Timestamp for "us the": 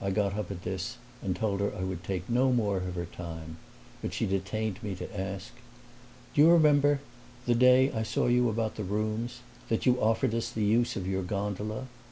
10.34-10.64